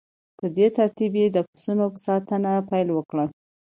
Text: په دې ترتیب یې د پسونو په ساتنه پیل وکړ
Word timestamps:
په 0.39 0.45
دې 0.55 0.67
ترتیب 0.77 1.11
یې 1.21 1.27
د 1.31 1.37
پسونو 1.47 1.85
په 1.93 1.99
ساتنه 2.07 2.51
پیل 2.69 2.87
وکړ 2.93 3.17